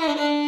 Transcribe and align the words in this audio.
Bye. 0.00 0.36